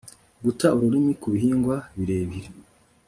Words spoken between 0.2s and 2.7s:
guta urumuri ku bihingwa birebire